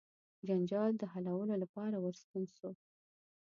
جنجال 0.47 0.91
د 0.97 1.03
حلولو 1.11 1.55
لپاره 1.63 1.95
ورستون 1.99 2.43
سو. 2.55 2.69